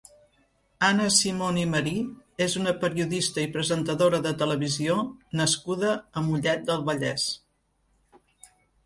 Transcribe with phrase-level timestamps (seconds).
[0.85, 1.91] Anna Simon i Marí
[2.45, 4.95] és una periodista i presentadora de televisió
[5.41, 7.27] nascuda a Mollet del Vallès.